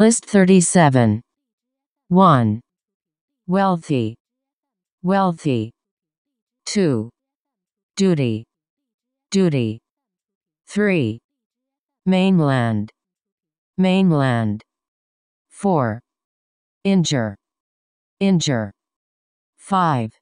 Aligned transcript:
List 0.00 0.26
37. 0.26 1.20
1. 2.06 2.60
Wealthy. 3.48 4.14
Wealthy. 5.02 5.72
2. 6.66 7.10
Duty. 7.96 8.44
Duty. 9.32 9.80
3. 10.68 11.18
Mainland. 12.06 12.92
Mainland. 13.76 14.62
4. 15.50 16.00
Injure. 16.84 17.36
Injure. 18.20 18.70
5. 19.56 20.12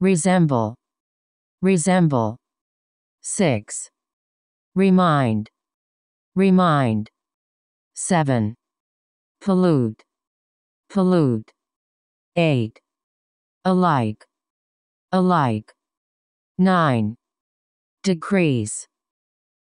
Resemble. 0.00 0.74
Resemble. 1.62 2.36
6. 3.22 3.90
Remind. 4.74 5.48
Remind. 6.34 7.08
7. 7.94 8.56
Pollute. 9.40 10.02
Pollute. 10.88 11.50
8. 12.36 12.80
Alike. 13.64 14.26
Alike. 15.12 15.72
9. 16.58 17.14
Decrease. 18.02 18.86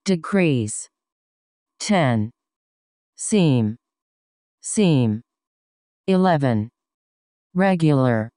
Decrease. 0.06 0.90
10. 1.80 2.32
Seam. 3.16 3.78
Seam. 4.62 5.22
11. 6.08 6.70
Regular. 7.54 8.30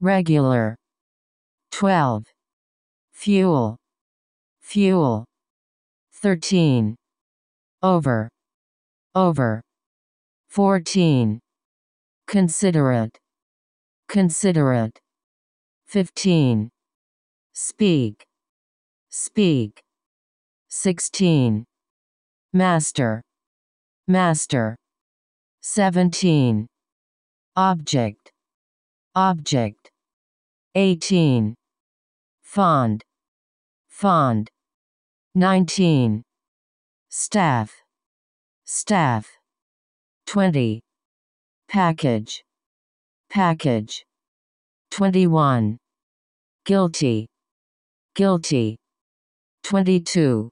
Regular. 0.00 0.76
12. 1.72 2.24
Fuel. 3.12 3.76
Fuel. 4.60 5.24
13. 6.12 6.94
Over. 7.82 8.28
Over. 9.14 9.63
14. 10.54 11.40
Considerate. 12.28 13.18
Considerate. 14.08 15.00
15. 15.88 16.70
Speak. 17.52 18.24
Speak. 19.10 19.82
16. 20.68 21.64
Master. 22.52 23.20
Master. 24.06 24.76
17. 25.62 26.68
Object. 27.56 28.30
Object. 29.16 29.90
18. 30.76 31.56
Fond. 32.42 33.02
Fond. 33.88 34.48
19. 35.34 36.22
Staff. 37.10 37.72
Staff. 38.64 39.33
20. 40.26 40.80
Package. 41.68 42.42
Package. 43.30 44.04
21. 44.90 45.78
Guilty. 46.64 47.26
Guilty. 48.14 48.76
22. 49.64 50.50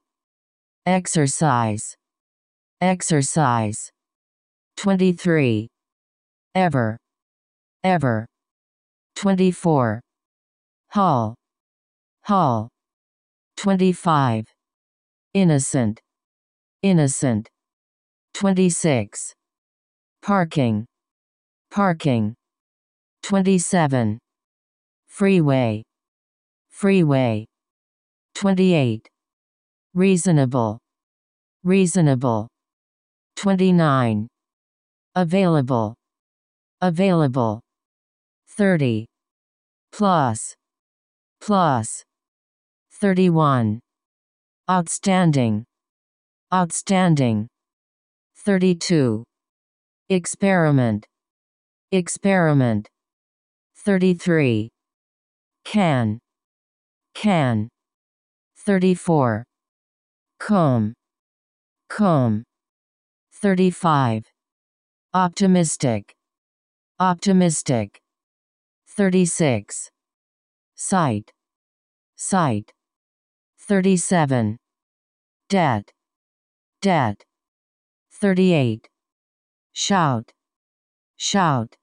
Exercise. 0.85 1.95
Exercise. 2.81 3.89
23. 4.77 5.67
Ever. 6.55 6.97
Ever. 7.83 8.25
24. 9.15 10.01
Hall. 10.91 11.35
Hall. 12.25 12.69
25. 13.57 14.45
Innocent. 15.33 15.99
Innocent. 16.81 17.49
26. 18.33 19.33
Parking. 20.23 20.85
Parking. 21.69 22.33
27. 23.23 24.19
Freeway. 25.05 25.83
Freeway. 26.71 27.45
28. 28.33 29.09
Reasonable. 29.93 30.79
Reasonable. 31.65 32.47
29. 33.35 34.29
Available. 35.13 35.93
Available. 36.79 37.59
30. 38.47 39.05
Plus. 39.91 40.55
Plus. 41.41 42.01
31. 42.93 43.81
Outstanding. 44.71 45.65
Outstanding. 46.53 47.49
32. 48.37 49.25
Experiment. 50.09 51.05
Experiment. 51.91 52.89
33. 53.75 54.69
Can. 55.63 56.19
Can. 57.13 57.69
34. 58.57 59.43
Comb. 60.39 60.93
Comb. 61.89 62.43
35. 63.33 64.23
Optimistic. 65.13 66.13
Optimistic. 66.99 67.99
36. 68.87 69.89
Sight. 70.75 71.31
Sight. 72.17 72.71
37. 73.59 74.57
Debt. 75.49 75.91
Debt. 76.81 77.23
38. 78.11 78.92
Shout. 79.73 80.33
Shout. 81.17 81.77